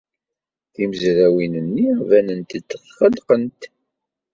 Timezrawin-nni 0.73 1.87
banent-d 2.09 2.61
tqellqent. 2.83 3.61